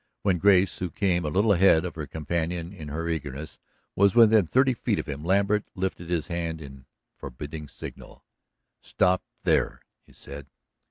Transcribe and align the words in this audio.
When 0.23 0.39
Grace, 0.39 0.79
who 0.79 0.89
came 0.89 1.25
a 1.25 1.29
little 1.29 1.53
ahead 1.53 1.85
of 1.85 1.93
her 1.93 2.07
companion 2.07 2.73
in 2.73 2.87
her 2.87 3.07
eagerness, 3.07 3.59
was 3.95 4.15
within 4.15 4.47
thirty 4.47 4.73
feet 4.73 4.97
of 4.97 5.07
him, 5.07 5.23
Lambert 5.23 5.65
lifted 5.75 6.09
his 6.09 6.25
hand 6.25 6.59
in 6.59 6.87
forbidding 7.13 7.67
signal. 7.67 8.25
"Stop 8.81 9.21
there," 9.43 9.83
he 10.03 10.11
said. 10.13 10.47